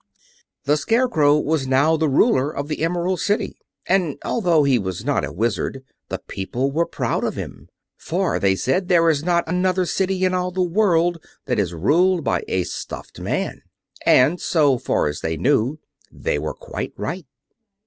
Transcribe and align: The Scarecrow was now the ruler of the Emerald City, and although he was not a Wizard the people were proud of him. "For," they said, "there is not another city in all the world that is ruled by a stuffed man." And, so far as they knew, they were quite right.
The 0.63 0.77
Scarecrow 0.77 1.37
was 1.37 1.67
now 1.67 1.95
the 1.95 2.09
ruler 2.09 2.49
of 2.49 2.67
the 2.67 2.81
Emerald 2.83 3.19
City, 3.19 3.59
and 3.85 4.17
although 4.25 4.63
he 4.63 4.79
was 4.79 5.05
not 5.05 5.23
a 5.23 5.31
Wizard 5.31 5.83
the 6.09 6.17
people 6.17 6.71
were 6.71 6.87
proud 6.87 7.23
of 7.23 7.35
him. 7.35 7.69
"For," 7.97 8.39
they 8.39 8.55
said, 8.55 8.87
"there 8.87 9.11
is 9.11 9.23
not 9.23 9.47
another 9.47 9.85
city 9.85 10.25
in 10.25 10.33
all 10.33 10.49
the 10.49 10.63
world 10.63 11.23
that 11.45 11.59
is 11.59 11.75
ruled 11.75 12.23
by 12.23 12.41
a 12.47 12.63
stuffed 12.63 13.19
man." 13.19 13.61
And, 14.03 14.41
so 14.41 14.79
far 14.79 15.05
as 15.07 15.19
they 15.21 15.37
knew, 15.37 15.77
they 16.11 16.39
were 16.39 16.55
quite 16.55 16.93
right. 16.97 17.27